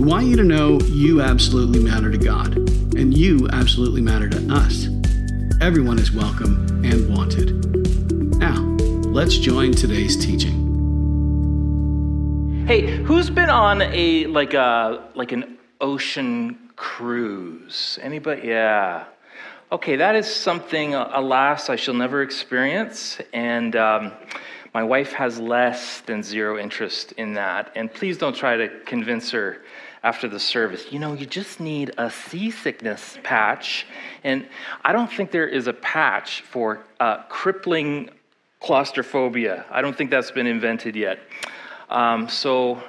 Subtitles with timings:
[0.00, 2.56] We want you to know you absolutely matter to God,
[2.96, 4.88] and you absolutely matter to us.
[5.60, 7.66] Everyone is welcome and wanted.
[8.38, 8.62] Now,
[9.10, 10.56] let's join today's teaching.
[12.66, 17.98] Hey, who's been on a like a like an ocean cruise?
[18.00, 18.48] Anybody?
[18.48, 19.04] Yeah.
[19.70, 24.12] Okay, that is something, uh, alas, I shall never experience, and um,
[24.72, 27.70] my wife has less than zero interest in that.
[27.74, 29.60] And please don't try to convince her
[30.02, 33.86] after the service, you know, you just need a seasickness patch.
[34.24, 34.48] And
[34.82, 38.10] I don't think there is a patch for uh, crippling
[38.60, 39.66] claustrophobia.
[39.70, 41.18] I don't think that's been invented yet.
[41.90, 42.82] Um, so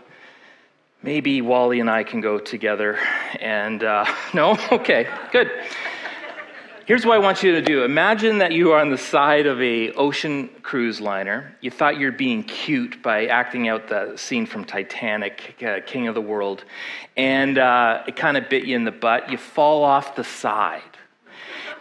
[1.03, 2.97] maybe Wally and I can go together.
[3.39, 4.57] And uh, no?
[4.71, 5.49] Okay, good.
[6.87, 7.83] Here's what I want you to do.
[7.83, 11.55] Imagine that you are on the side of a ocean cruise liner.
[11.61, 16.15] You thought you're being cute by acting out the scene from Titanic, uh, King of
[16.15, 16.65] the World,
[17.15, 19.29] and uh, it kind of bit you in the butt.
[19.29, 20.81] You fall off the side.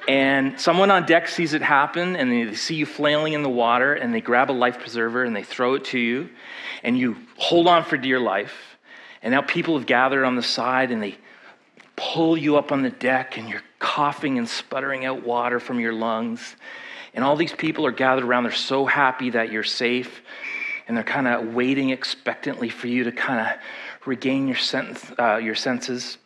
[0.07, 3.95] And someone on deck sees it happen, and they see you flailing in the water,
[3.95, 6.29] and they grab a life preserver and they throw it to you,
[6.83, 8.77] and you hold on for dear life.
[9.23, 11.17] And now people have gathered on the side, and they
[11.97, 15.93] pull you up on the deck, and you're coughing and sputtering out water from your
[15.93, 16.55] lungs.
[17.13, 18.45] And all these people are gathered around.
[18.45, 20.23] They're so happy that you're safe.
[20.87, 25.37] And they're kind of waiting expectantly for you to kind of regain your, sense, uh,
[25.37, 26.19] your senses.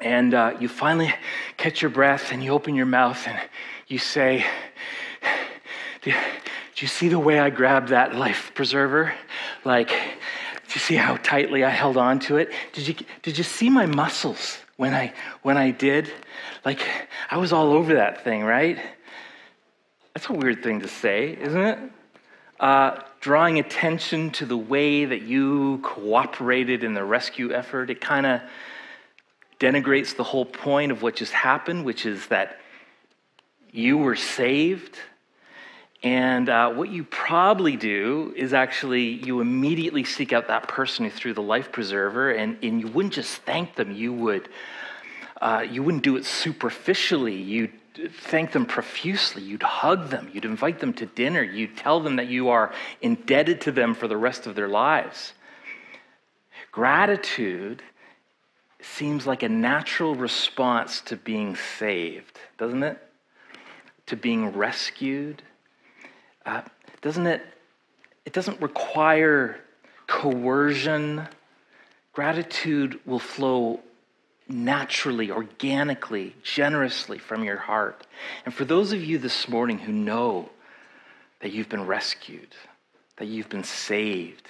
[0.00, 1.14] And uh, you finally
[1.56, 3.38] catch your breath and you open your mouth and
[3.86, 4.44] you say,
[6.02, 6.12] Do
[6.76, 9.12] you see the way I grabbed that life preserver?
[9.64, 12.50] Like, do you see how tightly I held on to it?
[12.72, 16.10] Did you, did you see my muscles when I, when I did?
[16.64, 16.80] Like,
[17.30, 18.78] I was all over that thing, right?
[20.14, 21.78] That's a weird thing to say, isn't it?
[22.58, 28.24] Uh, drawing attention to the way that you cooperated in the rescue effort, it kind
[28.24, 28.40] of
[29.58, 32.58] denigrates the whole point of what just happened, which is that
[33.70, 34.96] you were saved.
[36.02, 41.10] And uh, what you probably do is actually you immediately seek out that person who
[41.10, 44.48] threw the life preserver, and, and you wouldn't just thank them, you would
[45.40, 47.34] uh, you wouldn't do it superficially.
[47.34, 47.72] You'd
[48.10, 49.42] thank them profusely.
[49.42, 50.30] You'd hug them.
[50.32, 51.42] You'd invite them to dinner.
[51.42, 55.32] You'd tell them that you are indebted to them for the rest of their lives.
[56.72, 57.82] Gratitude
[58.82, 62.98] seems like a natural response to being saved, doesn't it?
[64.06, 65.42] To being rescued.
[66.44, 66.62] Uh,
[67.02, 67.42] doesn't it?
[68.24, 69.58] It doesn't require
[70.06, 71.26] coercion.
[72.12, 73.80] Gratitude will flow
[74.48, 78.06] naturally, organically, generously from your heart.
[78.44, 80.50] And for those of you this morning who know
[81.40, 82.54] that you've been rescued,
[83.16, 84.48] that you've been saved,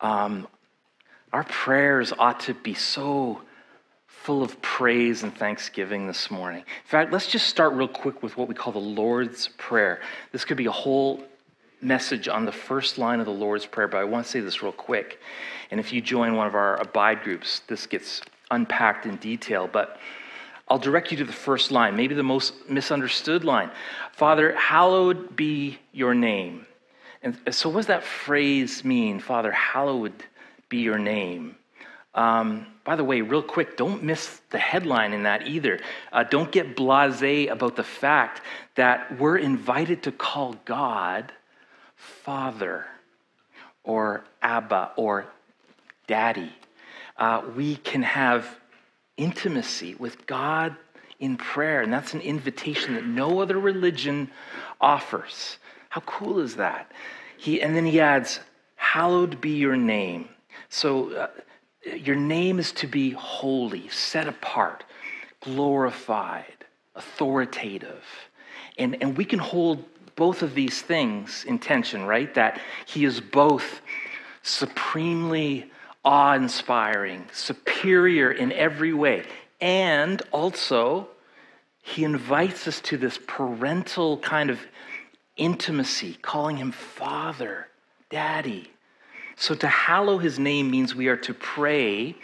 [0.00, 0.48] um,
[1.32, 3.42] our prayers ought to be so
[4.28, 6.60] full of praise and thanksgiving this morning.
[6.60, 10.00] In fact, let's just start real quick with what we call the Lord's Prayer.
[10.32, 11.24] This could be a whole
[11.80, 14.62] message on the first line of the Lord's Prayer, but I want to say this
[14.62, 15.18] real quick.
[15.70, 19.98] And if you join one of our abide groups, this gets unpacked in detail, but
[20.68, 23.70] I'll direct you to the first line, maybe the most misunderstood line.
[24.12, 26.66] Father, hallowed be your name.
[27.22, 29.20] And so, what does that phrase mean?
[29.20, 30.22] Father, hallowed
[30.68, 31.56] be your name.
[32.14, 35.78] Um, by the way, real quick, don't miss the headline in that either.
[36.10, 38.40] Uh, don't get blase about the fact
[38.76, 41.30] that we're invited to call God
[41.94, 42.86] Father
[43.84, 45.26] or Abba or
[46.06, 46.50] Daddy
[47.18, 48.58] uh, we can have
[49.18, 50.74] intimacy with God
[51.20, 51.82] in prayer.
[51.82, 54.30] And that's an invitation that no other religion
[54.80, 55.58] offers.
[55.90, 56.90] How cool is that?
[57.36, 58.40] He, and then he adds,
[58.76, 60.30] Hallowed be your name.
[60.70, 61.26] So uh,
[61.84, 64.84] your name is to be holy, set apart,
[65.40, 66.64] glorified,
[66.94, 68.04] authoritative.
[68.76, 69.84] And, and we can hold
[70.16, 72.32] both of these things in tension, right?
[72.34, 73.80] That he is both
[74.42, 75.70] supremely
[76.04, 79.24] awe inspiring, superior in every way.
[79.60, 81.08] And also,
[81.82, 84.60] he invites us to this parental kind of
[85.36, 87.68] intimacy, calling him Father,
[88.10, 88.70] Daddy.
[89.38, 92.16] So to hallow his name means we are to pray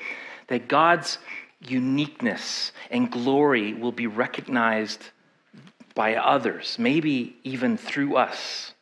[0.48, 1.18] that God's
[1.60, 5.02] uniqueness and glory will be recognized
[5.94, 8.74] by others, maybe even through us.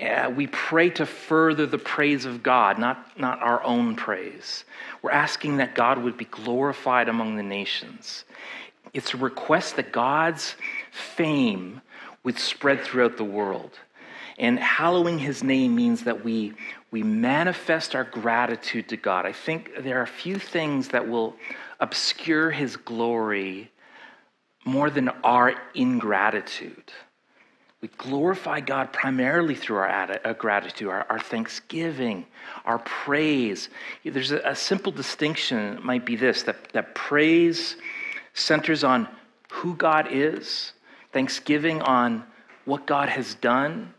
[0.00, 4.64] Uh, we pray to further the praise of God, not, not our own praise.
[5.02, 8.24] We're asking that God would be glorified among the nations.
[8.94, 10.56] It's a request that God's
[10.90, 11.82] fame
[12.24, 13.78] would spread throughout the world.
[14.38, 16.54] And hallowing his name means that we,
[16.94, 19.26] we manifest our gratitude to God.
[19.26, 21.34] I think there are a few things that will
[21.80, 23.72] obscure his glory
[24.64, 26.92] more than our ingratitude.
[27.80, 32.26] We glorify God primarily through our uh, gratitude, our, our, thanksgiving,
[32.64, 33.70] our praise.
[34.04, 37.76] There's a, a simple distinction, it might be this that, that praise
[38.34, 39.08] centers on
[39.50, 40.72] who God is,
[41.12, 42.22] thanksgiving on
[42.66, 43.94] what God has done,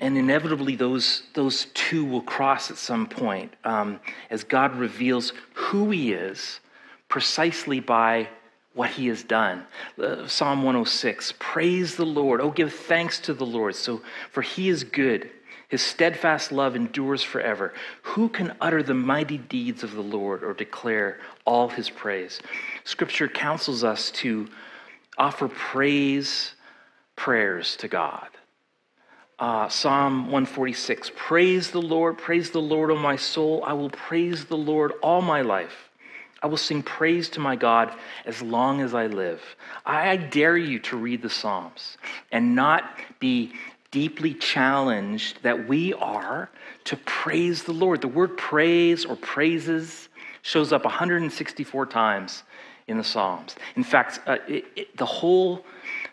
[0.00, 4.00] and inevitably those, those two will cross at some point um,
[4.30, 6.60] as God reveals who He is
[7.08, 8.28] precisely by
[8.74, 9.64] what he has done.
[10.00, 12.40] Uh, Psalm 106 Praise the Lord.
[12.40, 13.74] Oh, give thanks to the Lord.
[13.74, 14.00] So,
[14.30, 15.30] for he is good.
[15.68, 17.72] His steadfast love endures forever.
[18.02, 22.40] Who can utter the mighty deeds of the Lord or declare all his praise?
[22.84, 24.48] Scripture counsels us to
[25.16, 26.54] offer praise
[27.14, 28.28] prayers to God.
[29.40, 33.64] Uh, Psalm 146 Praise the Lord, praise the Lord, O my soul.
[33.64, 35.88] I will praise the Lord all my life.
[36.42, 37.90] I will sing praise to my God
[38.26, 39.42] as long as I live.
[39.86, 41.96] I dare you to read the Psalms
[42.30, 43.54] and not be
[43.90, 46.50] deeply challenged that we are
[46.84, 48.02] to praise the Lord.
[48.02, 50.10] The word praise or praises
[50.42, 52.42] shows up 164 times
[52.88, 53.56] in the Psalms.
[53.74, 55.64] In fact, uh, it, it, the, whole,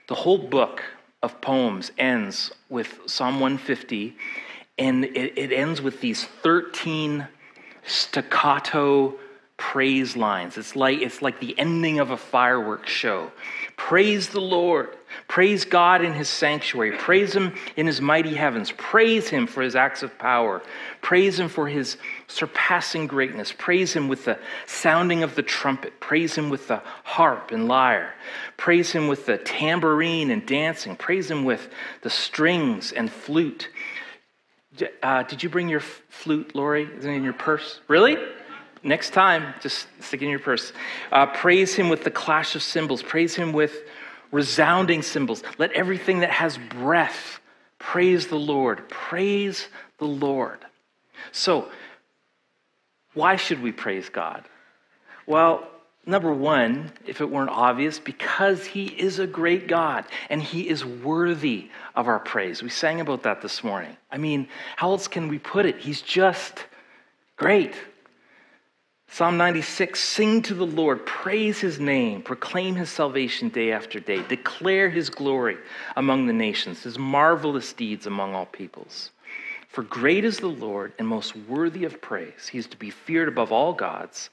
[0.07, 0.81] the whole book
[1.23, 4.15] of poems ends with Psalm 150,
[4.77, 7.27] and it, it ends with these 13
[7.85, 9.17] staccato
[9.57, 10.57] praise lines.
[10.57, 13.31] It's like, it's like the ending of a fireworks show.
[13.75, 14.95] Praise the Lord.
[15.27, 16.91] Praise God in his sanctuary.
[16.97, 18.71] Praise him in his mighty heavens.
[18.71, 20.61] Praise him for his acts of power.
[21.01, 23.51] Praise him for his surpassing greatness.
[23.51, 24.37] Praise him with the
[24.67, 25.99] sounding of the trumpet.
[25.99, 28.13] Praise him with the harp and lyre.
[28.57, 30.95] Praise him with the tambourine and dancing.
[30.95, 31.67] Praise him with
[32.01, 33.69] the strings and flute.
[35.01, 36.83] Uh, did you bring your flute, Lori?
[36.83, 37.79] Is it in your purse?
[37.87, 38.17] Really?
[38.83, 40.73] Next time, just stick in your purse.
[41.11, 43.03] Uh, praise him with the clash of cymbals.
[43.03, 43.83] Praise him with
[44.31, 45.43] resounding cymbals.
[45.57, 47.39] Let everything that has breath
[47.79, 48.87] praise the Lord.
[48.89, 50.59] Praise the Lord.
[51.31, 51.69] So,
[53.13, 54.43] why should we praise God?
[55.25, 55.67] Well,
[56.05, 60.85] number one, if it weren't obvious, because He is a great God and He is
[60.85, 62.63] worthy of our praise.
[62.63, 63.97] We sang about that this morning.
[64.11, 65.77] I mean, how else can we put it?
[65.77, 66.65] He's just
[67.35, 67.75] great.
[69.09, 74.21] Psalm 96 Sing to the Lord, praise his name, proclaim his salvation day after day,
[74.27, 75.57] declare his glory
[75.95, 79.11] among the nations, his marvelous deeds among all peoples.
[79.69, 82.47] For great is the Lord and most worthy of praise.
[82.47, 84.29] He is to be feared above all gods.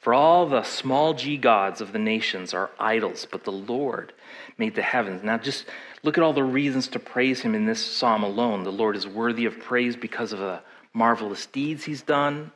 [0.00, 4.12] For all the small g gods of the nations are idols, but the Lord
[4.58, 5.22] made the heavens.
[5.22, 5.66] Now, just
[6.02, 8.64] look at all the reasons to praise him in this psalm alone.
[8.64, 10.60] The Lord is worthy of praise because of the
[10.92, 12.50] marvelous deeds he's done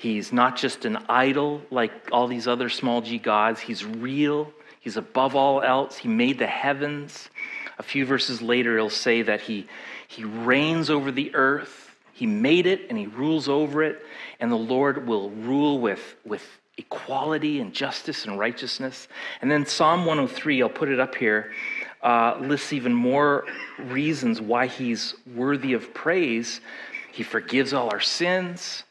[0.00, 3.60] He's not just an idol like all these other small g gods.
[3.60, 4.50] He's real.
[4.80, 5.98] He's above all else.
[5.98, 7.28] He made the heavens.
[7.78, 9.66] A few verses later, he'll say that he,
[10.08, 11.94] he reigns over the earth.
[12.14, 14.02] He made it and he rules over it.
[14.40, 19.06] And the Lord will rule with, with equality and justice and righteousness.
[19.42, 21.52] And then Psalm 103, I'll put it up here,
[22.02, 23.44] uh, lists even more
[23.78, 26.62] reasons why he's worthy of praise.
[27.12, 28.84] He forgives all our sins.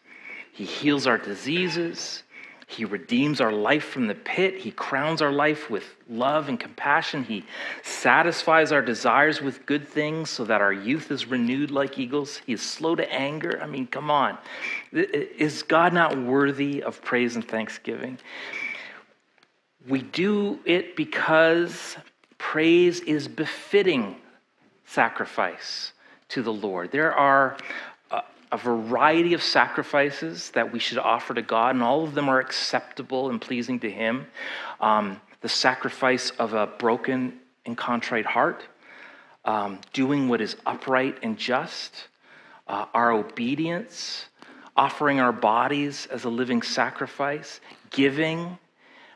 [0.59, 2.23] He heals our diseases.
[2.67, 4.57] He redeems our life from the pit.
[4.57, 7.23] He crowns our life with love and compassion.
[7.23, 7.45] He
[7.81, 12.41] satisfies our desires with good things so that our youth is renewed like eagles.
[12.45, 13.57] He is slow to anger.
[13.63, 14.37] I mean, come on.
[14.91, 18.17] Is God not worthy of praise and thanksgiving?
[19.87, 21.95] We do it because
[22.37, 24.17] praise is befitting
[24.83, 25.93] sacrifice
[26.27, 26.91] to the Lord.
[26.91, 27.55] There are
[28.51, 32.39] a variety of sacrifices that we should offer to God, and all of them are
[32.39, 34.27] acceptable and pleasing to Him.
[34.79, 38.63] Um, the sacrifice of a broken and contrite heart,
[39.45, 42.07] um, doing what is upright and just,
[42.67, 44.25] uh, our obedience,
[44.75, 48.57] offering our bodies as a living sacrifice, giving.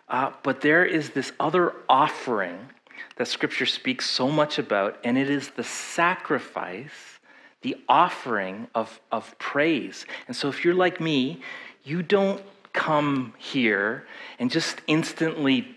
[0.10, 2.58] Uh, but there is this other offering
[3.16, 7.13] that Scripture speaks so much about, and it is the sacrifice
[7.64, 10.06] the offering of, of praise.
[10.28, 11.42] And so if you're like me,
[11.84, 12.42] you don't
[12.74, 14.06] come here
[14.40, 15.76] and just instantly,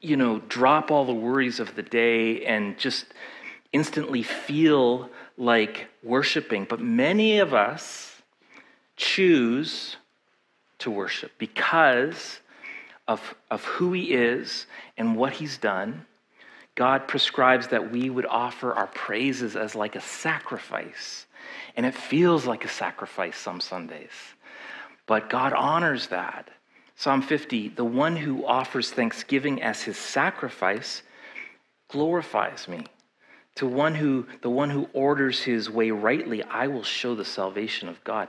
[0.00, 3.06] you know, drop all the worries of the day and just
[3.72, 6.66] instantly feel like worshiping.
[6.68, 8.20] But many of us
[8.96, 9.96] choose
[10.78, 12.40] to worship because
[13.06, 16.06] of, of who He is and what He's done.
[16.74, 21.26] God prescribes that we would offer our praises as like a sacrifice.
[21.76, 24.10] And it feels like a sacrifice some Sundays.
[25.06, 26.48] But God honors that.
[26.96, 31.02] Psalm 50 the one who offers thanksgiving as his sacrifice
[31.88, 32.86] glorifies me.
[33.56, 37.88] To one who, the one who orders his way rightly, I will show the salvation
[37.88, 38.28] of God.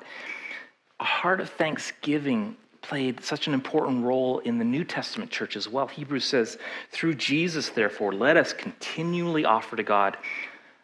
[1.00, 5.67] A heart of thanksgiving played such an important role in the New Testament church as
[5.67, 5.88] well.
[5.88, 6.57] Hebrews says,
[6.91, 10.17] Through Jesus, therefore, let us continually offer to God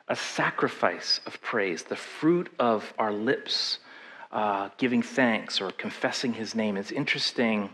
[0.08, 3.80] a sacrifice of praise, the fruit of our lips,
[4.32, 6.77] uh, giving thanks or confessing his name.
[6.77, 7.70] It's interesting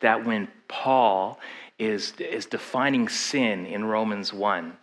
[0.00, 1.38] that when Paul
[1.78, 4.76] is, is defining sin in Romans 1,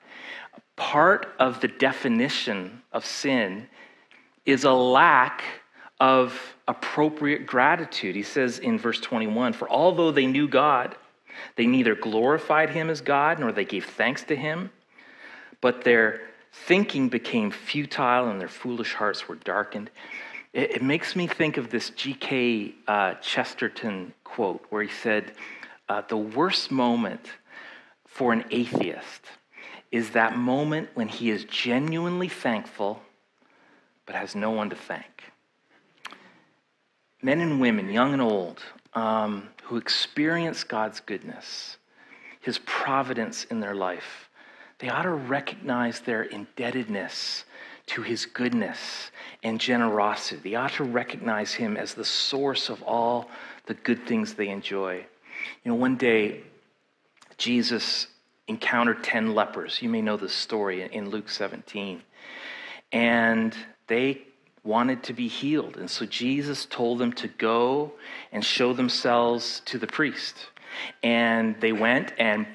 [0.76, 3.68] part of the definition of sin
[4.46, 5.44] is a lack
[6.00, 8.16] of appropriate gratitude.
[8.16, 10.96] He says in verse 21 For although they knew God,
[11.56, 14.72] they neither glorified him as God nor they gave thanks to him,
[15.62, 16.22] but their
[16.52, 19.90] thinking became futile and their foolish hearts were darkened.
[20.54, 22.76] It, it makes me think of this G.K.
[22.88, 25.34] Uh, Chesterton quote where he said,
[25.90, 27.28] uh, The worst moment
[28.06, 29.22] for an atheist
[29.92, 33.02] is that moment when he is genuinely thankful
[34.06, 35.33] but has no one to thank.
[37.24, 38.62] Men and women, young and old,
[38.94, 41.78] um, who experience God's goodness,
[42.42, 44.30] his providence in their life,
[44.80, 47.46] they ought to recognize their indebtedness
[47.86, 49.12] to his goodness
[49.42, 50.50] and generosity.
[50.50, 53.30] They ought to recognize him as the source of all
[53.68, 55.06] the good things they enjoy.
[55.64, 56.42] You know, one day,
[57.38, 58.08] Jesus
[58.50, 59.82] encountered 10 lepers.
[59.82, 62.02] You may know this story in Luke 17.
[62.92, 63.56] And
[63.88, 64.24] they
[64.64, 65.78] wanted to be healed.
[65.78, 67.94] And so Jesus told them to go
[68.32, 70.48] and show themselves to the priest.
[71.02, 72.48] And they went and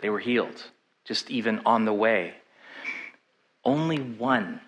[0.00, 0.62] they were healed,
[1.04, 2.34] just even on the way.
[3.64, 4.60] Only one,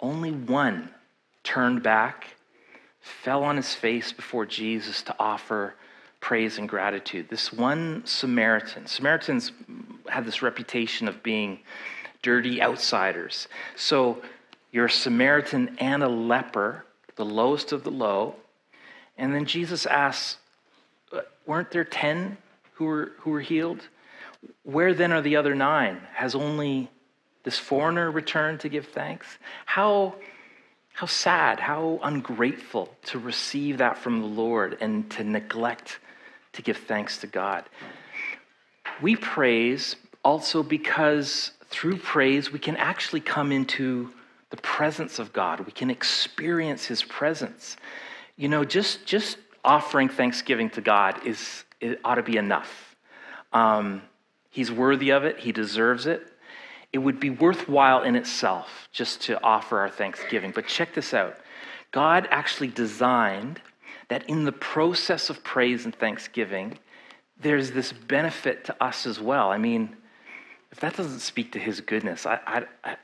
[0.00, 0.90] only one
[1.42, 2.36] turned back,
[3.00, 5.74] fell on his face before Jesus to offer
[6.20, 7.28] praise and gratitude.
[7.30, 9.52] This one Samaritan, Samaritans
[10.08, 11.60] had this reputation of being
[12.22, 13.48] dirty outsiders.
[13.76, 14.20] So
[14.72, 16.84] you're a Samaritan and a leper,
[17.16, 18.36] the lowest of the low.
[19.18, 20.38] And then Jesus asks,
[21.12, 22.36] uh, Weren't there 10
[22.74, 23.88] who were, who were healed?
[24.62, 26.00] Where then are the other nine?
[26.14, 26.90] Has only
[27.42, 29.26] this foreigner returned to give thanks?
[29.66, 30.14] How,
[30.92, 35.98] how sad, how ungrateful to receive that from the Lord and to neglect
[36.52, 37.64] to give thanks to God.
[39.00, 44.12] We praise also because through praise we can actually come into
[44.50, 45.60] the presence of God.
[45.60, 47.76] We can experience his presence.
[48.36, 52.96] You know, just, just offering thanksgiving to God is, it ought to be enough.
[53.52, 54.02] Um,
[54.50, 56.26] he's worthy of it, he deserves it.
[56.92, 60.50] It would be worthwhile in itself just to offer our thanksgiving.
[60.52, 61.36] But check this out
[61.92, 63.60] God actually designed
[64.08, 66.78] that in the process of praise and thanksgiving,
[67.40, 69.50] there's this benefit to us as well.
[69.50, 69.96] I mean,
[70.72, 72.96] if that doesn't speak to his goodness, I, I,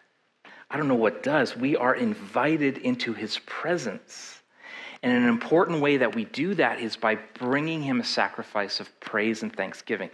[0.70, 1.56] I don't know what does.
[1.56, 4.36] We are invited into his presence.
[5.02, 8.98] And an important way that we do that is by bringing him a sacrifice of
[8.98, 10.10] praise and thanksgiving.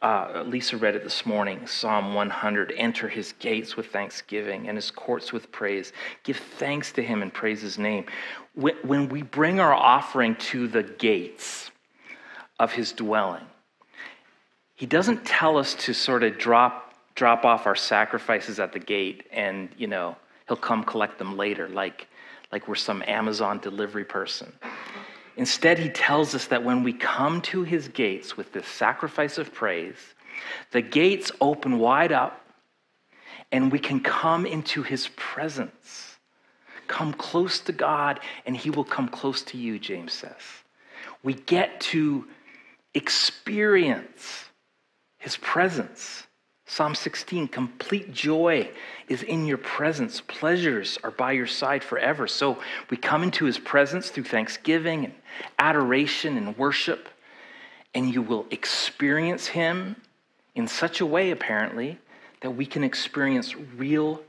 [0.00, 4.90] Uh, Lisa read it this morning Psalm 100 Enter his gates with thanksgiving and his
[4.90, 5.92] courts with praise.
[6.22, 8.06] Give thanks to him and praise his name.
[8.54, 11.70] When, when we bring our offering to the gates
[12.58, 13.44] of his dwelling,
[14.74, 19.26] he doesn't tell us to sort of drop drop off our sacrifices at the gate
[19.32, 20.16] and, you know,
[20.48, 22.08] he'll come collect them later, like,
[22.52, 24.52] like we're some Amazon delivery person.
[25.36, 29.52] Instead, he tells us that when we come to his gates with this sacrifice of
[29.54, 29.96] praise,
[30.72, 32.44] the gates open wide up
[33.52, 36.18] and we can come into his presence.
[36.86, 40.42] Come close to God and he will come close to you, James says.
[41.22, 42.26] We get to
[42.94, 44.44] experience
[45.18, 46.26] his presence.
[46.70, 48.70] Psalm 16, complete joy
[49.08, 50.20] is in your presence.
[50.20, 52.28] Pleasures are by your side forever.
[52.28, 55.14] So we come into his presence through thanksgiving and
[55.58, 57.08] adoration and worship,
[57.92, 59.96] and you will experience him
[60.54, 61.98] in such a way, apparently,
[62.40, 64.22] that we can experience real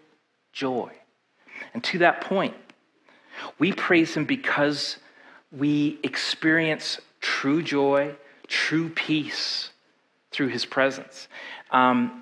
[0.51, 0.91] joy.
[1.75, 2.55] And to that point,
[3.59, 4.97] we praise him because
[5.51, 8.15] we experience true joy,
[8.47, 9.69] true peace
[10.31, 11.27] through his presence.
[11.69, 12.20] Um,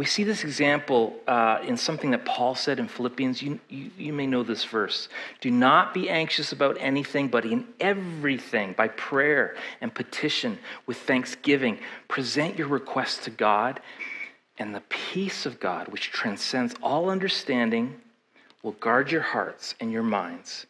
[0.00, 3.42] we see this example uh, in something that Paul said in Philippians.
[3.42, 5.10] You, you, you, may know this verse.
[5.42, 11.80] Do not be anxious about anything, but in everything, by prayer and petition, with thanksgiving,
[12.08, 13.80] present your requests to God,
[14.56, 18.00] and the peace of God, which transcends all understanding,
[18.62, 20.64] will guard your hearts and your minds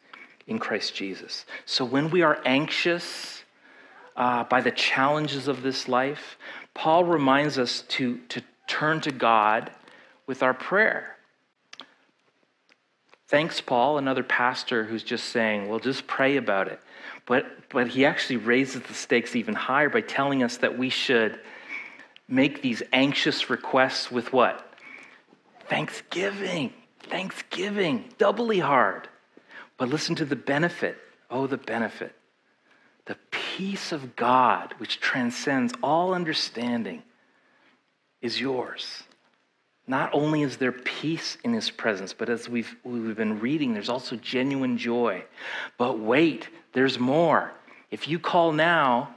[0.48, 1.46] in Christ Jesus.
[1.66, 3.44] So when we are anxious
[4.16, 6.36] uh, by the challenges of this life,
[6.74, 9.70] Paul reminds us to, to turn to God
[10.26, 11.16] with our prayer.
[13.26, 16.80] Thanks, Paul, another pastor who's just saying, well, just pray about it.
[17.26, 21.40] But, but he actually raises the stakes even higher by telling us that we should
[22.28, 24.72] make these anxious requests with what?
[25.68, 26.72] Thanksgiving.
[27.00, 28.04] Thanksgiving.
[28.18, 29.08] Doubly hard.
[29.78, 30.96] But listen to the benefit.
[31.28, 32.14] Oh, the benefit.
[33.06, 37.02] The peace of God, which transcends all understanding,
[38.22, 39.02] is yours.
[39.86, 43.88] Not only is there peace in his presence, but as we've, we've been reading, there's
[43.88, 45.24] also genuine joy.
[45.78, 47.52] But wait, there's more.
[47.90, 49.14] If you call now,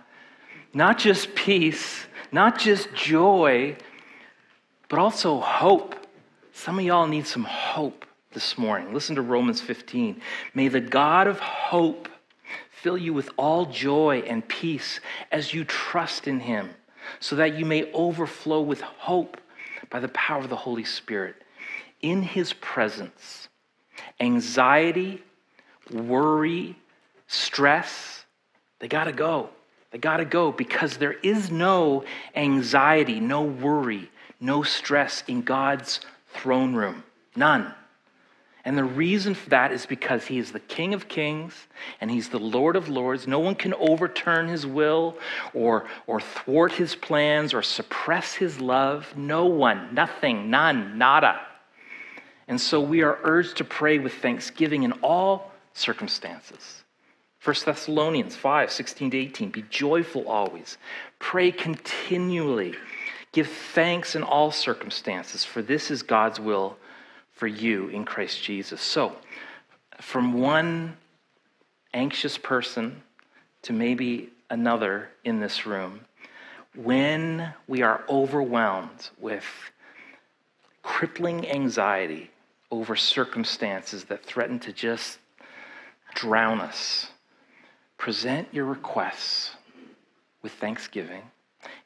[0.73, 3.75] not just peace, not just joy,
[4.89, 5.95] but also hope.
[6.53, 8.93] Some of y'all need some hope this morning.
[8.93, 10.21] Listen to Romans 15.
[10.55, 12.09] May the God of hope
[12.71, 14.99] fill you with all joy and peace
[15.31, 16.71] as you trust in him,
[17.19, 19.37] so that you may overflow with hope
[19.89, 21.35] by the power of the Holy Spirit.
[22.01, 23.47] In his presence,
[24.19, 25.23] anxiety,
[25.91, 26.75] worry,
[27.27, 28.25] stress,
[28.79, 29.49] they got to go.
[29.91, 32.03] They got to go because there is no
[32.35, 36.01] anxiety, no worry, no stress in God's
[36.33, 37.03] throne room.
[37.35, 37.73] None.
[38.65, 41.67] And the reason for that is because he is the King of Kings
[41.99, 43.27] and he's the Lord of Lords.
[43.27, 45.17] No one can overturn his will
[45.53, 49.13] or, or thwart his plans or suppress his love.
[49.17, 51.41] No one, nothing, none, nada.
[52.47, 56.83] And so we are urged to pray with thanksgiving in all circumstances.
[57.43, 59.49] 1 Thessalonians 5 16 to 18.
[59.49, 60.77] Be joyful always,
[61.19, 62.75] pray continually,
[63.33, 66.77] give thanks in all circumstances, for this is God's will
[67.43, 68.79] for you in Christ Jesus.
[68.79, 69.17] So,
[69.99, 70.95] from one
[71.93, 73.03] anxious person
[73.63, 75.99] to maybe another in this room,
[76.73, 79.43] when we are overwhelmed with
[80.83, 82.31] crippling anxiety
[82.71, 85.19] over circumstances that threaten to just
[86.15, 87.07] drown us,
[87.97, 89.51] present your requests
[90.41, 91.23] with thanksgiving.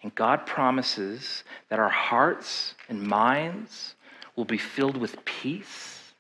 [0.04, 3.96] And God promises that our hearts and minds
[4.38, 6.14] will be filled with peace,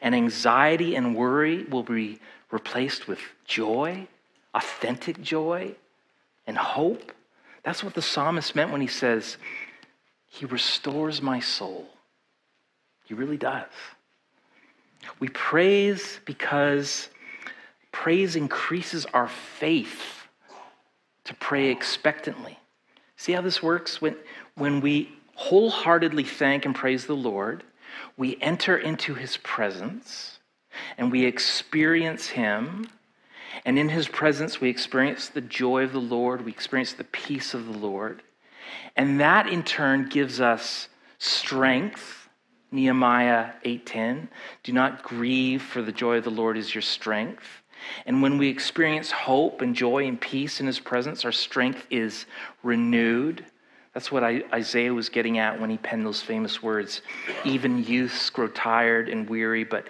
[0.00, 2.18] and anxiety and worry will be
[2.50, 4.08] replaced with joy,
[4.54, 5.72] authentic joy,
[6.46, 7.12] and hope.
[7.62, 9.36] That's what the psalmist meant when he says,
[10.26, 11.86] He restores my soul.
[13.04, 13.68] He really does.
[15.20, 17.10] We praise because
[17.92, 20.26] praise increases our faith
[21.24, 22.58] to pray expectantly.
[23.16, 24.00] See how this works?
[24.00, 24.16] When,
[24.54, 27.64] when we wholeheartedly thank and praise the Lord,
[28.16, 30.38] we enter into his presence
[30.98, 32.88] and we experience him.
[33.64, 37.54] And in his presence, we experience the joy of the Lord, we experience the peace
[37.54, 38.22] of the Lord.
[38.96, 42.28] And that in turn gives us strength.
[42.70, 44.28] Nehemiah 8:10,
[44.64, 47.62] do not grieve for the joy of the Lord is your strength.
[48.06, 52.26] And when we experience hope and joy and peace in his presence, our strength is
[52.62, 53.44] renewed.
[53.94, 57.00] That's what Isaiah was getting at when he penned those famous words.
[57.44, 59.86] Even youths grow tired and weary, but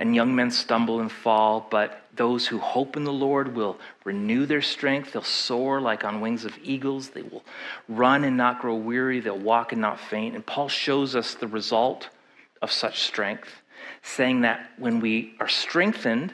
[0.00, 4.46] and young men stumble and fall, but those who hope in the Lord will renew
[4.46, 5.12] their strength.
[5.12, 7.10] They'll soar like on wings of eagles.
[7.10, 7.44] They will
[7.88, 9.18] run and not grow weary.
[9.18, 10.36] They'll walk and not faint.
[10.36, 12.10] And Paul shows us the result
[12.62, 13.48] of such strength,
[14.02, 16.32] saying that when we are strengthened,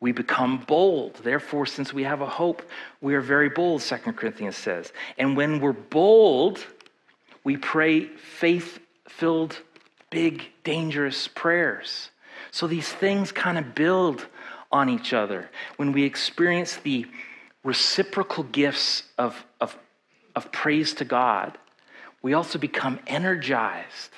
[0.00, 1.16] we become bold.
[1.22, 2.62] Therefore, since we have a hope,
[3.00, 4.92] we are very bold, Second Corinthians says.
[5.18, 6.64] And when we're bold,
[7.44, 9.60] we pray faith filled,
[10.08, 12.10] big, dangerous prayers.
[12.50, 14.26] So these things kind of build
[14.72, 15.50] on each other.
[15.76, 17.06] When we experience the
[17.62, 19.76] reciprocal gifts of, of,
[20.34, 21.58] of praise to God,
[22.22, 24.10] we also become energized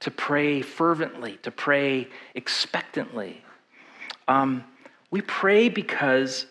[0.00, 3.42] to pray fervently, to pray expectantly.
[4.26, 4.64] Um,
[5.10, 6.46] we pray because,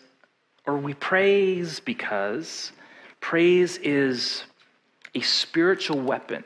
[0.66, 2.72] or we praise because
[3.20, 4.44] praise is
[5.14, 6.44] a spiritual weapon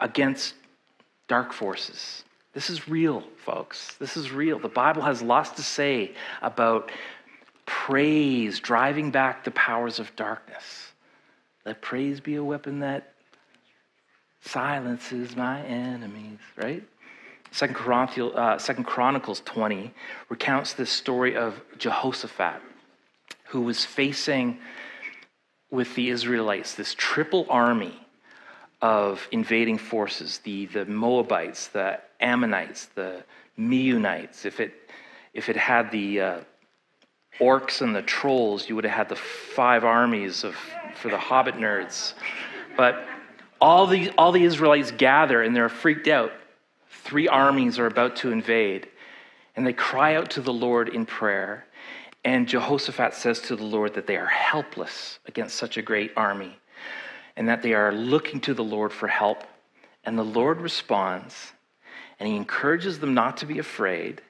[0.00, 0.54] against
[1.28, 2.24] dark forces.
[2.52, 3.94] This is real, folks.
[3.94, 4.58] This is real.
[4.58, 6.90] The Bible has lots to say about
[7.66, 10.92] praise driving back the powers of darkness.
[11.64, 13.12] Let praise be a weapon that
[14.40, 16.82] silences my enemies, right?
[17.50, 17.76] Second,
[18.34, 19.92] uh, Second Chronicles 20
[20.28, 22.60] recounts this story of Jehoshaphat,
[23.46, 24.58] who was facing
[25.70, 27.94] with the Israelites this triple army
[28.80, 33.24] of invading forces the, the Moabites, the Ammonites, the
[33.58, 34.46] Meunites.
[34.46, 34.72] If it,
[35.34, 36.40] if it had the uh,
[37.40, 40.54] orcs and the trolls, you would have had the five armies of,
[40.94, 42.14] for the Hobbit nerds.
[42.76, 43.04] But
[43.60, 46.32] all the, all the Israelites gather and they're freaked out.
[47.08, 48.86] Three armies are about to invade.
[49.56, 51.64] And they cry out to the Lord in prayer.
[52.22, 56.58] And Jehoshaphat says to the Lord that they are helpless against such a great army
[57.34, 59.42] and that they are looking to the Lord for help.
[60.04, 61.52] And the Lord responds
[62.20, 64.20] and he encourages them not to be afraid.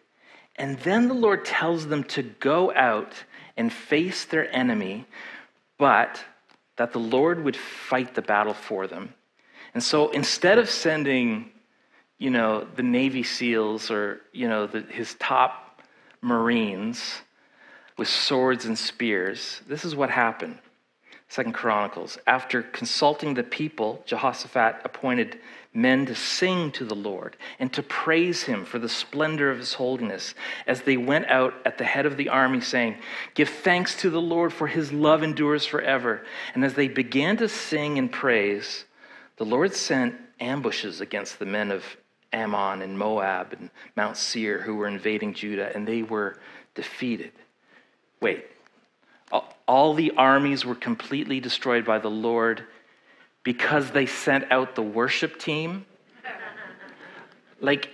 [0.55, 3.13] And then the Lord tells them to go out
[3.57, 5.05] and face their enemy,
[5.79, 6.25] but
[6.77, 9.15] that the Lord would fight the battle for them.
[9.75, 11.51] And so instead of sending,
[12.19, 15.83] you know, the Navy SEALs or, you know, the, his top
[16.21, 17.21] Marines
[17.97, 20.59] with swords and spears, this is what happened.
[21.29, 22.19] Second Chronicles.
[22.27, 25.39] After consulting the people, Jehoshaphat appointed
[25.75, 29.75] men to sing to the Lord and to praise him for the splendor of his
[29.75, 30.35] holiness
[30.67, 32.97] as they went out at the head of the army, saying,
[33.35, 36.25] Give thanks to the Lord, for his love endures forever.
[36.55, 38.87] And as they began to sing and praise,
[39.37, 41.85] the Lord sent ambushes against the men of
[42.33, 46.39] Ammon and Moab and Mount Seir who were invading Judah, and they were
[46.75, 47.33] defeated.
[48.21, 48.47] Wait,
[49.69, 52.65] all the armies were completely destroyed by the Lord
[53.43, 55.85] because they sent out the worship team?
[57.61, 57.91] Like,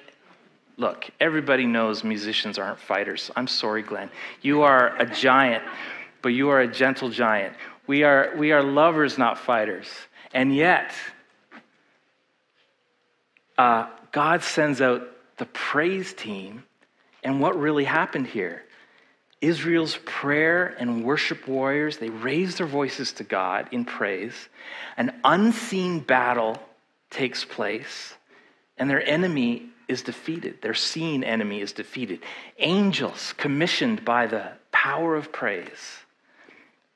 [0.77, 3.31] look, everybody knows musicians aren't fighters.
[3.35, 4.11] I'm sorry, Glenn.
[4.43, 5.65] You are a giant,
[6.21, 7.55] but you are a gentle giant.
[7.87, 9.87] We are, we are lovers, not fighters.
[10.35, 10.93] And yet,
[13.57, 16.63] uh, God sends out the praise team.
[17.25, 18.63] And what really happened here?
[19.41, 24.49] Israel's prayer and worship warriors, they raise their voices to God in praise.
[24.97, 26.63] An unseen battle
[27.11, 28.15] takes place,
[28.79, 30.63] and their enemy is defeated.
[30.63, 32.21] Their seen enemy is defeated.
[32.59, 36.05] Angels commissioned by the power of praise.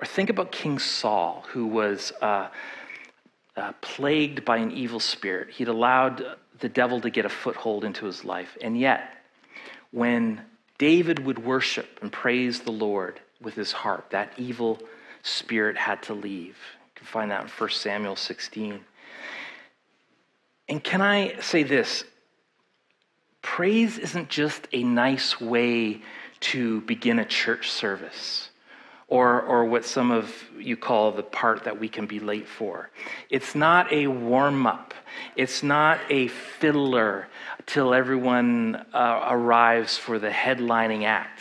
[0.00, 2.46] Or think about King Saul, who was uh,
[3.56, 5.50] uh, plagued by an evil spirit.
[5.50, 6.24] He'd allowed
[6.60, 8.56] the devil to get a foothold into his life.
[8.60, 9.10] And yet,
[9.90, 10.42] when
[10.78, 14.80] David would worship and praise the Lord with his harp, that evil
[15.22, 16.56] spirit had to leave.
[16.56, 18.80] You can find that in 1 Samuel 16.
[20.68, 22.04] And can I say this?
[23.42, 26.02] Praise isn't just a nice way
[26.40, 28.50] to begin a church service
[29.08, 32.90] or, or what some of you call the part that we can be late for.
[33.30, 34.94] It's not a warm up,
[35.34, 37.28] it's not a fiddler
[37.66, 41.40] till everyone uh, arrives for the headlining act,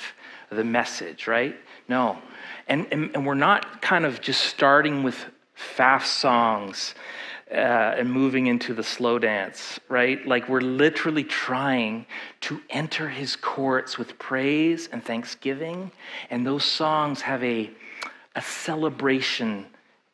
[0.50, 1.56] the message, right?
[1.88, 2.18] No.
[2.68, 6.96] And, and, and we're not kind of just starting with fast songs
[7.52, 10.26] uh, and moving into the slow dance, right?
[10.28, 12.06] Like we're literally trying
[12.42, 15.92] to enter his courts with praise and thanksgiving.
[16.30, 17.72] And those songs have a,
[18.36, 19.66] a celebration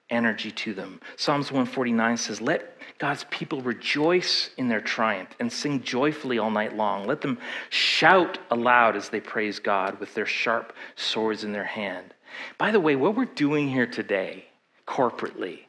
[0.10, 1.02] energy to them.
[1.16, 6.76] Psalms 149 says, Let God's people rejoice in their triumph and sing joyfully all night
[6.76, 7.08] long.
[7.08, 12.14] Let them shout aloud as they praise God with their sharp swords in their hand.
[12.58, 14.46] By the way, what we're doing here today,
[14.88, 15.62] corporately,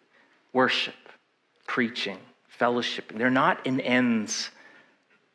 [0.53, 0.95] worship,
[1.67, 4.51] preaching, fellowship, they're not in ends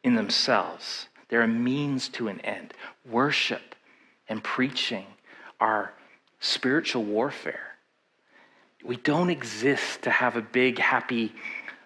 [0.03, 1.07] in themselves.
[1.29, 2.73] They're a means to an end.
[3.09, 3.75] Worship
[4.27, 5.05] and preaching
[5.59, 5.93] are
[6.39, 7.75] spiritual warfare.
[8.83, 11.33] We don't exist to have a big, happy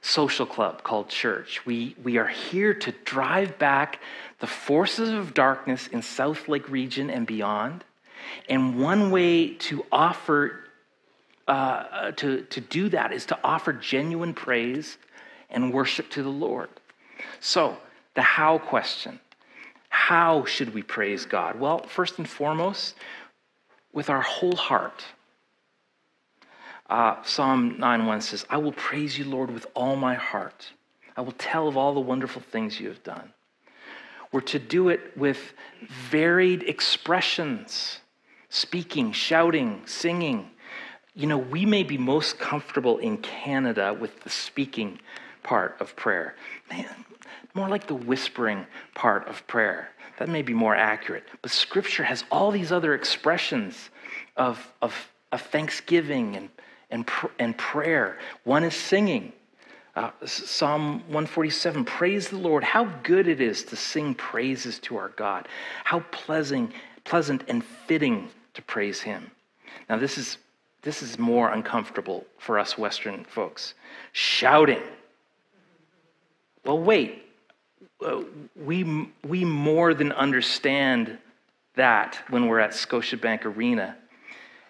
[0.01, 1.65] social club called church.
[1.65, 3.99] We, we are here to drive back
[4.39, 7.84] the forces of darkness in South Lake region and beyond.
[8.47, 10.62] And one way to offer
[11.47, 14.97] uh, to, to do that is to offer genuine praise
[15.49, 16.69] and worship to the Lord.
[17.39, 17.77] So,
[18.15, 19.19] the how question
[19.89, 21.60] how should we praise God?
[21.60, 22.95] Well, first and foremost,
[23.93, 25.06] with our whole heart.
[26.89, 30.71] Uh, Psalm 9:1 says, I will praise you, Lord, with all my heart.
[31.15, 33.34] I will tell of all the wonderful things you have done.
[34.32, 35.53] We're to do it with
[36.10, 37.99] varied expressions
[38.49, 40.49] speaking, shouting, singing,
[41.15, 44.99] you know, we may be most comfortable in Canada with the speaking
[45.43, 46.36] part of prayer.
[46.69, 47.06] Man,
[47.54, 49.89] more like the whispering part of prayer.
[50.17, 51.23] That may be more accurate.
[51.41, 53.89] But Scripture has all these other expressions
[54.38, 54.95] of, of,
[55.32, 56.49] of thanksgiving and,
[56.89, 58.17] and, pr- and prayer.
[58.43, 59.34] One is singing.
[59.95, 62.63] Uh, Psalm 147 Praise the Lord.
[62.63, 65.47] How good it is to sing praises to our God.
[65.84, 66.71] How pleasant,
[67.04, 69.30] pleasant and fitting to praise Him.
[69.89, 70.38] Now, this is,
[70.84, 73.74] this is more uncomfortable for us Western folks.
[74.12, 74.84] Shouting.
[76.65, 77.24] Well, wait.
[78.06, 78.24] Uh,
[78.56, 81.17] we, we more than understand
[81.76, 83.96] that when we're at Scotiabank Arena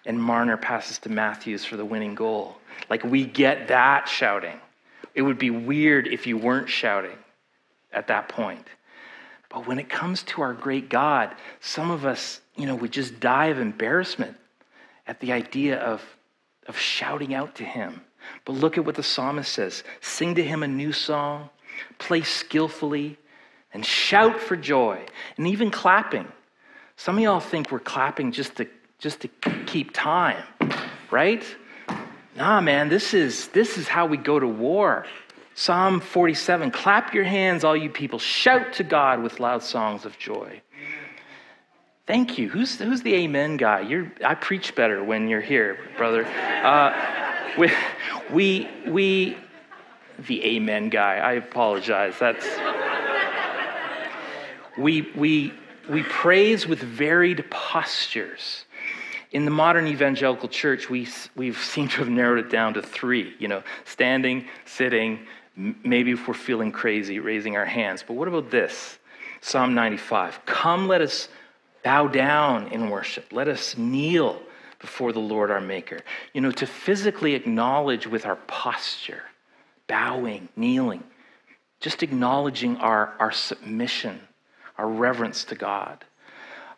[0.06, 2.58] and Marner passes to Matthews for the winning goal.
[2.88, 4.60] Like, we get that shouting.
[5.14, 7.18] It would be weird if you weren't shouting
[7.92, 8.66] at that point.
[9.48, 13.18] But when it comes to our great God, some of us, you know, would just
[13.18, 14.36] die of embarrassment
[15.06, 16.02] at the idea of,
[16.66, 18.00] of shouting out to Him.
[18.44, 21.50] But look at what the psalmist says sing to Him a new song,
[21.98, 23.18] play skillfully,
[23.72, 25.04] and shout for joy,
[25.36, 26.28] and even clapping.
[26.96, 29.28] Some of y'all think we're clapping just to, just to
[29.66, 30.42] keep time,
[31.10, 31.44] right?
[32.36, 35.06] Nah, man, this is, this is how we go to war.
[35.54, 38.18] Psalm 47 Clap your hands, all you people.
[38.18, 40.60] Shout to God with loud songs of joy.
[42.06, 42.48] Thank you.
[42.50, 43.80] Who's, who's the amen guy?
[43.80, 46.26] You're, I preach better when you're here, brother.
[46.26, 46.92] Uh,
[47.58, 47.70] we,
[48.30, 49.38] we, we,
[50.26, 52.14] the amen guy, I apologize.
[52.18, 52.46] That's.
[54.76, 55.54] We, we,
[55.88, 58.64] we praise with varied postures
[59.34, 63.34] in the modern evangelical church, we, we've seemed to have narrowed it down to three,
[63.40, 68.04] you know, standing, sitting, maybe if we're feeling crazy, raising our hands.
[68.06, 68.98] But what about this?
[69.40, 70.46] Psalm 95.
[70.46, 71.28] Come, let us
[71.84, 73.32] bow down in worship.
[73.32, 74.42] Let us kneel
[74.80, 76.00] before the Lord our Maker.
[76.32, 79.22] You know, to physically acknowledge with our posture,
[79.86, 81.04] bowing, kneeling,
[81.80, 84.20] just acknowledging our, our submission,
[84.76, 86.04] our reverence to God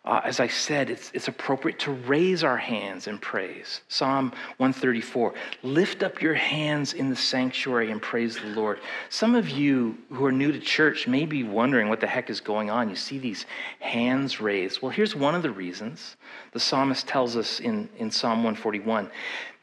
[0.07, 3.81] uh, as I said, it's, it's appropriate to raise our hands in praise.
[3.89, 8.79] Psalm 134 Lift up your hands in the sanctuary and praise the Lord.
[9.09, 12.39] Some of you who are new to church may be wondering what the heck is
[12.39, 12.89] going on.
[12.89, 13.45] You see these
[13.79, 14.81] hands raised.
[14.81, 16.15] Well, here's one of the reasons.
[16.53, 19.11] The psalmist tells us in, in Psalm 141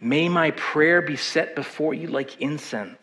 [0.00, 2.98] May my prayer be set before you like incense.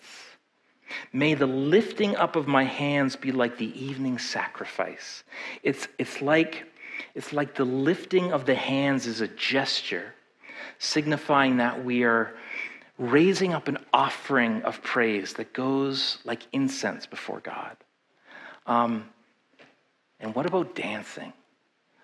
[1.13, 5.23] May the lifting up of my hands be like the evening sacrifice.
[5.63, 6.70] It's, it's like
[7.15, 10.13] it's like the lifting of the hands is a gesture,
[10.79, 12.33] signifying that we are
[12.97, 17.75] raising up an offering of praise that goes like incense before God.
[18.67, 19.05] Um,
[20.19, 21.33] and what about dancing?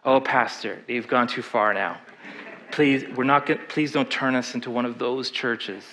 [0.03, 1.99] Oh, Pastor, you've gone too far now.
[2.71, 5.83] Please, we're not please don't turn us into one of those churches.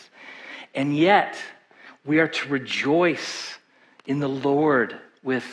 [0.74, 1.36] And yet,
[2.04, 3.58] we are to rejoice
[4.06, 5.44] in the Lord with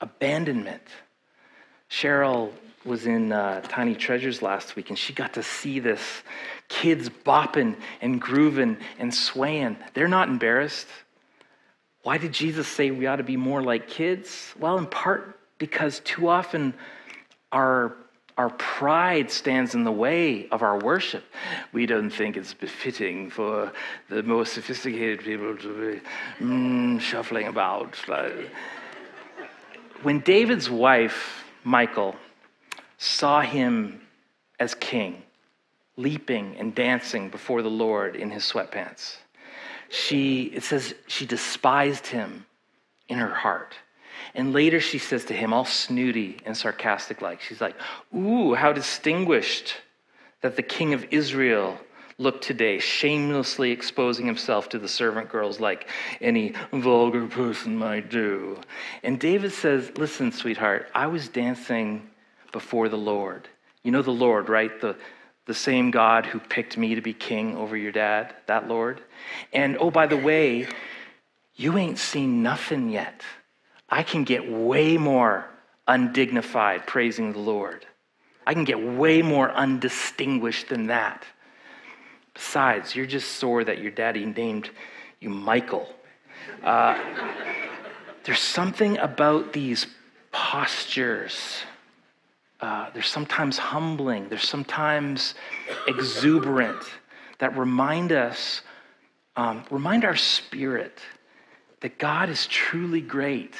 [0.00, 0.82] abandonment.
[1.90, 2.52] Cheryl
[2.84, 6.22] was in uh, Tiny Treasures last week, and she got to see this
[6.68, 9.76] kids bopping and grooving and swaying.
[9.94, 10.86] They're not embarrassed.
[12.02, 14.54] Why did Jesus say we ought to be more like kids?
[14.58, 16.74] Well, in part because too often
[17.52, 17.96] our
[18.36, 21.22] our pride stands in the way of our worship.
[21.72, 23.72] We don't think it's befitting for
[24.08, 27.94] the most sophisticated people to be mm, shuffling about.
[30.02, 32.16] When David's wife, Michal,
[32.98, 34.00] saw him
[34.58, 35.22] as king,
[35.96, 39.16] leaping and dancing before the Lord in his sweatpants.
[39.88, 42.46] She, it says, she despised him
[43.08, 43.74] in her heart.
[44.34, 47.76] And later she says to him, all snooty and sarcastic like, she's like,
[48.14, 49.74] Ooh, how distinguished
[50.40, 51.78] that the king of Israel
[52.18, 55.88] looked today, shamelessly exposing himself to the servant girls like
[56.20, 58.60] any vulgar person might do.
[59.02, 62.08] And David says, Listen, sweetheart, I was dancing
[62.54, 63.48] before the Lord.
[63.82, 64.80] You know the Lord, right?
[64.80, 64.96] The,
[65.44, 69.02] the same God who picked me to be king over your dad, that Lord.
[69.52, 70.68] And oh, by the way,
[71.56, 73.22] you ain't seen nothing yet.
[73.90, 75.46] I can get way more
[75.88, 77.84] undignified praising the Lord.
[78.46, 81.24] I can get way more undistinguished than that.
[82.34, 84.70] Besides, you're just sore that your daddy named
[85.18, 85.92] you Michael.
[86.62, 86.96] Uh,
[88.22, 89.88] there's something about these
[90.30, 91.64] postures
[92.64, 95.34] uh, they're sometimes humbling, they're sometimes
[95.86, 96.82] exuberant
[97.38, 98.62] that remind us,
[99.36, 100.98] um, remind our spirit
[101.80, 103.54] that God is truly great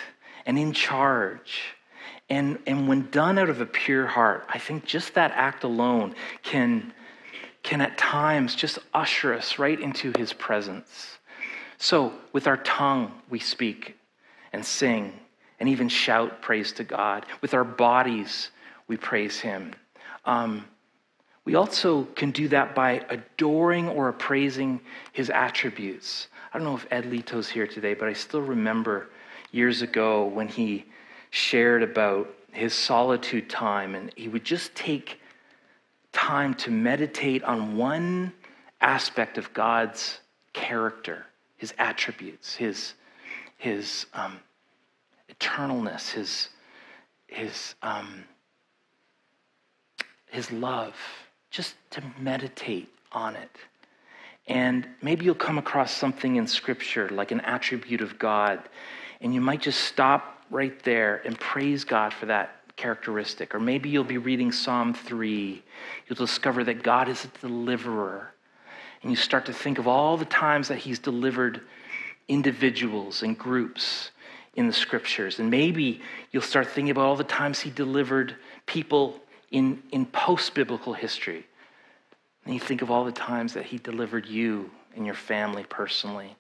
[0.47, 1.75] and in charge.
[2.31, 6.15] And, and when done out of a pure heart, I think just that act alone
[6.43, 6.91] can,
[7.63, 11.19] can at times just usher us right into his presence.
[11.77, 13.99] So, with our tongue, we speak
[14.55, 15.13] and sing
[15.61, 17.27] and even shout praise to God.
[17.43, 18.51] With our bodies,
[18.87, 19.75] we praise him.
[20.25, 20.65] Um,
[21.45, 24.81] we also can do that by adoring or appraising
[25.13, 26.29] his attributes.
[26.53, 29.11] I don't know if Ed Lito's here today, but I still remember
[29.53, 30.87] years ago when he
[31.31, 35.21] shared about his solitude time, and he would just take
[36.13, 38.33] time to meditate on one
[38.81, 40.21] aspect of God's
[40.53, 42.95] character, his attributes, his,
[43.59, 44.39] his um,
[45.29, 46.49] eternalness, his,
[47.27, 48.25] his, um,
[50.35, 50.95] his love,
[51.51, 53.51] just to meditate on it.
[54.47, 58.61] And maybe you'll come across something in Scripture, like an attribute of God,
[59.21, 63.55] and you might just stop right there and praise God for that characteristic.
[63.55, 65.63] Or maybe you'll be reading Psalm 3.
[66.09, 68.33] You'll discover that God is a deliverer.
[69.03, 71.61] And you start to think of all the times that He's delivered
[72.29, 74.11] individuals and groups
[74.57, 75.39] in the scriptures.
[75.39, 76.01] And maybe
[76.33, 81.47] you'll start thinking about all the times He delivered people in, in post biblical history.
[82.45, 86.37] And you think of all the times that He delivered you and your family personally.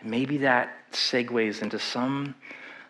[0.00, 2.34] And maybe that segues into some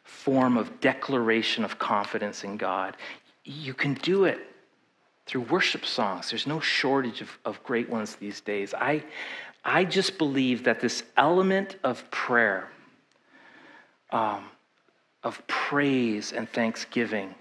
[0.03, 2.96] form of declaration of confidence in God.
[3.44, 4.38] You can do it
[5.27, 6.31] through worship songs.
[6.31, 8.74] There's no shortage of, of great ones these days.
[8.74, 9.05] I,
[9.64, 12.68] I just believe that this element of prayer,
[14.11, 14.44] um,
[15.22, 17.35] of praise and thanksgiving,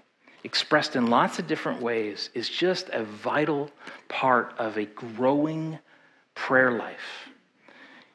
[0.44, 3.70] expressed in lots of different ways, is just a vital
[4.08, 5.78] part of a growing
[6.34, 7.28] prayer life.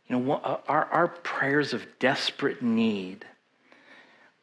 [0.07, 3.25] You know, uh, our, our prayers of desperate need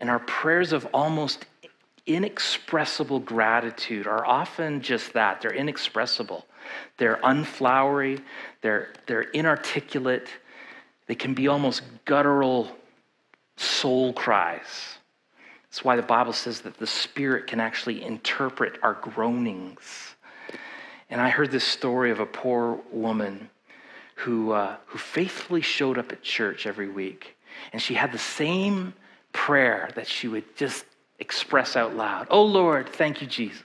[0.01, 1.46] and our prayers of almost
[2.07, 6.46] inexpressible gratitude are often just that they're inexpressible.
[6.99, 8.22] They're unflowery,
[8.62, 10.29] they're, they're inarticulate,
[11.07, 12.70] they can be almost guttural
[13.57, 14.99] soul cries.
[15.68, 20.14] That's why the Bible says that the Spirit can actually interpret our groanings.
[21.11, 23.50] And I heard this story of a poor woman
[24.16, 27.37] who, uh, who faithfully showed up at church every week.
[27.72, 28.94] And she had the same
[29.33, 30.85] prayer that she would just
[31.18, 32.26] express out loud.
[32.31, 33.62] Oh Lord, thank you, Jesus.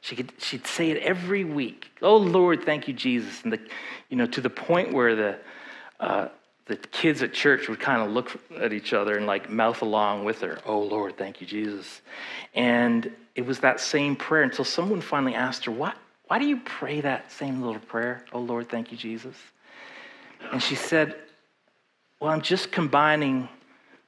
[0.00, 1.90] She could, she'd say it every week.
[2.02, 3.42] Oh Lord, thank you, Jesus.
[3.42, 3.60] And the,
[4.08, 5.38] you know, to the point where the,
[6.00, 6.28] uh,
[6.68, 10.24] the kids at church would kind of look at each other and like mouth along
[10.24, 10.58] with her.
[10.66, 12.02] Oh Lord, thank you, Jesus.
[12.54, 15.96] And it was that same prayer until someone finally asked her, What?
[16.26, 18.24] Why do you pray that same little prayer?
[18.32, 19.34] Oh Lord, thank you, Jesus.
[20.52, 21.16] And she said,
[22.20, 23.48] Well, I'm just combining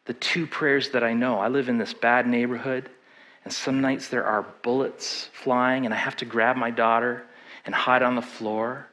[0.04, 1.38] the two prayers that I know.
[1.38, 2.90] I live in this bad neighborhood,
[3.44, 7.24] and some nights there are bullets flying, and I have to grab my daughter
[7.64, 8.86] and hide on the floor.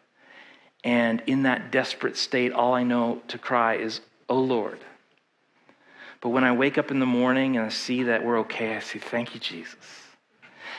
[0.88, 4.80] And in that desperate state, all I know to cry is, Oh Lord.
[6.22, 8.80] But when I wake up in the morning and I see that we're okay, I
[8.80, 9.76] say, Thank you, Jesus.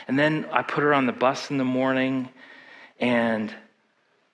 [0.09, 2.31] And then I put her on the bus in the morning,
[2.99, 3.55] and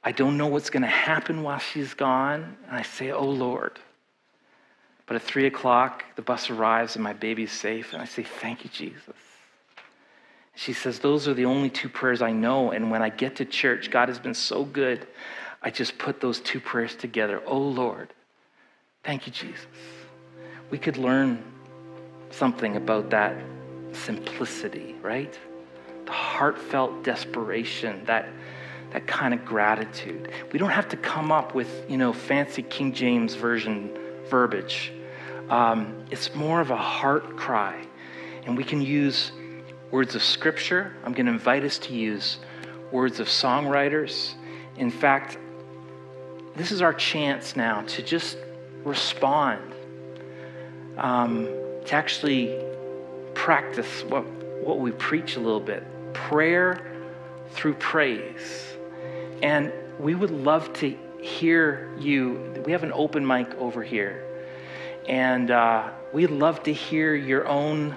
[0.05, 2.57] I don't know what's going to happen while she's gone.
[2.69, 3.81] And I say, Oh Lord.
[5.07, 7.93] But at three o'clock, the bus arrives and my baby's safe.
[7.93, 9.17] And I say, Thank you, Jesus.
[10.55, 12.71] She says, Those are the only two prayers I know.
[12.71, 15.09] And when I get to church, God has been so good.
[15.64, 17.42] I just put those two prayers together.
[17.46, 18.12] Oh, Lord,
[19.03, 19.64] thank you, Jesus.
[20.70, 21.42] We could learn
[22.31, 23.35] something about that
[23.92, 25.38] simplicity, right?
[26.05, 28.29] The heartfelt desperation, that,
[28.92, 30.31] that kind of gratitude.
[30.53, 33.90] We don't have to come up with, you know, fancy King James Version
[34.29, 34.92] verbiage.
[35.48, 37.87] Um, it's more of a heart cry.
[38.44, 39.33] And we can use
[39.90, 40.94] words of scripture.
[41.05, 42.37] I'm going to invite us to use
[42.92, 44.35] words of songwriters.
[44.77, 45.38] In fact,
[46.57, 48.38] this is our chance now to just
[48.85, 49.73] respond,
[50.99, 51.47] um,
[51.85, 52.62] to actually
[53.35, 54.25] practice what,
[54.62, 56.87] what we preach a little bit prayer
[57.51, 58.77] through praise.
[59.43, 62.62] And we would love to hear you.
[62.64, 64.25] We have an open mic over here.
[65.09, 67.97] And uh, we'd love to hear your own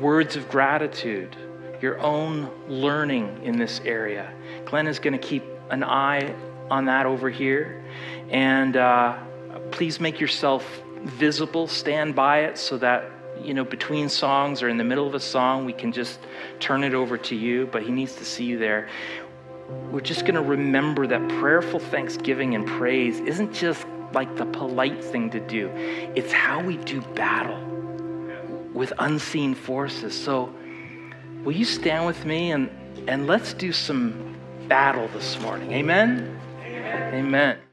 [0.00, 1.36] words of gratitude,
[1.80, 4.32] your own learning in this area.
[4.64, 6.34] Glenn is going to keep an eye
[6.70, 7.84] on that over here.
[8.30, 9.18] And uh,
[9.70, 13.10] please make yourself visible, stand by it so that,
[13.42, 16.20] you know, between songs or in the middle of a song, we can just
[16.60, 17.66] turn it over to you.
[17.66, 18.88] But he needs to see you there
[19.90, 25.02] we're just going to remember that prayerful thanksgiving and praise isn't just like the polite
[25.02, 25.70] thing to do,
[26.14, 27.58] it's how we do battle
[28.74, 30.18] with unseen forces.
[30.18, 30.52] So,
[31.44, 32.70] will you stand with me and,
[33.08, 34.36] and let's do some
[34.68, 35.72] battle this morning?
[35.72, 36.10] Amen?
[36.10, 36.41] Amen.
[36.94, 37.71] Amen.